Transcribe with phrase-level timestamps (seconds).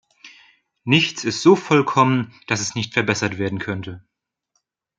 [0.83, 4.03] Nichts ist so vollkommen, dass es nicht verbessert werden könnte.